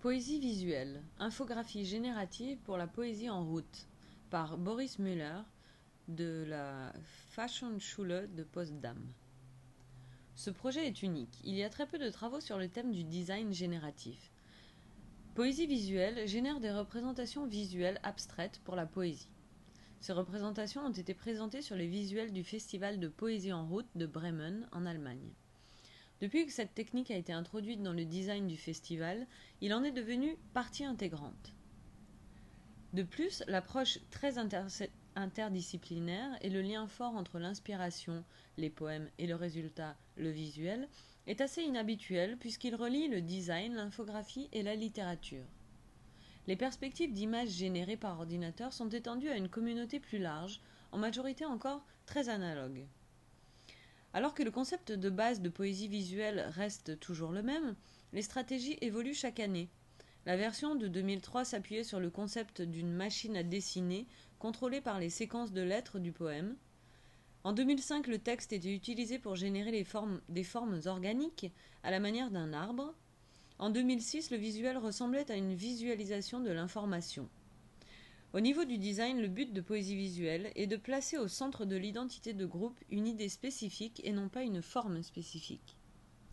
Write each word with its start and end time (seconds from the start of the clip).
Poésie 0.00 0.40
visuelle, 0.40 1.02
infographie 1.18 1.84
générative 1.84 2.56
pour 2.64 2.78
la 2.78 2.86
poésie 2.86 3.28
en 3.28 3.44
route, 3.44 3.86
par 4.30 4.56
Boris 4.56 4.98
Müller 4.98 5.42
de 6.08 6.46
la 6.48 6.94
Fachhochschule 7.32 8.30
de 8.34 8.42
Potsdam. 8.42 8.96
Ce 10.34 10.48
projet 10.48 10.86
est 10.86 11.02
unique. 11.02 11.38
Il 11.44 11.54
y 11.54 11.62
a 11.62 11.68
très 11.68 11.86
peu 11.86 11.98
de 11.98 12.08
travaux 12.08 12.40
sur 12.40 12.56
le 12.56 12.70
thème 12.70 12.92
du 12.92 13.04
design 13.04 13.52
génératif. 13.52 14.32
Poésie 15.34 15.66
visuelle 15.66 16.26
génère 16.26 16.60
des 16.60 16.72
représentations 16.72 17.46
visuelles 17.46 18.00
abstraites 18.02 18.62
pour 18.64 18.76
la 18.76 18.86
poésie. 18.86 19.28
Ces 20.00 20.14
représentations 20.14 20.80
ont 20.80 20.92
été 20.92 21.12
présentées 21.12 21.60
sur 21.60 21.76
les 21.76 21.88
visuels 21.88 22.32
du 22.32 22.42
Festival 22.42 23.00
de 23.00 23.08
poésie 23.08 23.52
en 23.52 23.66
route 23.66 23.90
de 23.96 24.06
Bremen 24.06 24.66
en 24.72 24.86
Allemagne. 24.86 25.34
Depuis 26.20 26.44
que 26.44 26.52
cette 26.52 26.74
technique 26.74 27.10
a 27.10 27.16
été 27.16 27.32
introduite 27.32 27.82
dans 27.82 27.94
le 27.94 28.04
design 28.04 28.46
du 28.46 28.58
festival, 28.58 29.26
il 29.62 29.72
en 29.72 29.82
est 29.82 29.90
devenu 29.90 30.36
partie 30.52 30.84
intégrante. 30.84 31.54
De 32.92 33.02
plus, 33.02 33.42
l'approche 33.46 33.98
très 34.10 34.36
interdisciplinaire 35.16 36.36
et 36.42 36.50
le 36.50 36.60
lien 36.60 36.86
fort 36.86 37.14
entre 37.14 37.38
l'inspiration, 37.38 38.22
les 38.58 38.68
poèmes 38.68 39.08
et 39.18 39.26
le 39.26 39.34
résultat, 39.34 39.96
le 40.16 40.30
visuel, 40.30 40.88
est 41.26 41.40
assez 41.40 41.62
inhabituel 41.62 42.36
puisqu'il 42.36 42.74
relie 42.74 43.08
le 43.08 43.22
design, 43.22 43.74
l'infographie 43.74 44.48
et 44.52 44.62
la 44.62 44.74
littérature. 44.74 45.46
Les 46.46 46.56
perspectives 46.56 47.12
d'images 47.12 47.50
générées 47.50 47.96
par 47.96 48.18
ordinateur 48.18 48.72
sont 48.72 48.88
étendues 48.88 49.30
à 49.30 49.36
une 49.36 49.48
communauté 49.48 50.00
plus 50.00 50.18
large, 50.18 50.60
en 50.92 50.98
majorité 50.98 51.44
encore 51.44 51.86
très 52.06 52.28
analogue. 52.28 52.86
Alors 54.12 54.34
que 54.34 54.42
le 54.42 54.50
concept 54.50 54.90
de 54.92 55.10
base 55.10 55.40
de 55.40 55.48
poésie 55.48 55.88
visuelle 55.88 56.46
reste 56.50 56.98
toujours 56.98 57.30
le 57.30 57.42
même, 57.42 57.76
les 58.12 58.22
stratégies 58.22 58.78
évoluent 58.80 59.14
chaque 59.14 59.38
année. 59.38 59.68
La 60.26 60.36
version 60.36 60.74
de 60.74 60.88
2003 60.88 61.44
s'appuyait 61.44 61.84
sur 61.84 62.00
le 62.00 62.10
concept 62.10 62.60
d'une 62.60 62.92
machine 62.92 63.36
à 63.36 63.42
dessiner 63.42 64.06
contrôlée 64.38 64.80
par 64.80 64.98
les 64.98 65.10
séquences 65.10 65.52
de 65.52 65.62
lettres 65.62 65.98
du 65.98 66.12
poème. 66.12 66.56
En 67.44 67.52
2005, 67.52 68.06
le 68.06 68.18
texte 68.18 68.52
était 68.52 68.74
utilisé 68.74 69.18
pour 69.18 69.36
générer 69.36 69.70
des 70.28 70.44
formes 70.44 70.80
organiques 70.84 71.50
à 71.82 71.90
la 71.90 72.00
manière 72.00 72.30
d'un 72.30 72.52
arbre. 72.52 72.94
En 73.58 73.70
2006, 73.70 74.30
le 74.30 74.36
visuel 74.36 74.76
ressemblait 74.76 75.30
à 75.30 75.36
une 75.36 75.54
visualisation 75.54 76.40
de 76.40 76.50
l'information. 76.50 77.28
Au 78.32 78.38
niveau 78.38 78.64
du 78.64 78.78
design, 78.78 79.20
le 79.20 79.26
but 79.26 79.52
de 79.52 79.60
poésie 79.60 79.96
visuelle 79.96 80.52
est 80.54 80.68
de 80.68 80.76
placer 80.76 81.18
au 81.18 81.26
centre 81.26 81.64
de 81.64 81.74
l'identité 81.74 82.32
de 82.32 82.46
groupe 82.46 82.78
une 82.88 83.08
idée 83.08 83.28
spécifique 83.28 84.00
et 84.04 84.12
non 84.12 84.28
pas 84.28 84.44
une 84.44 84.62
forme 84.62 85.02
spécifique. 85.02 85.79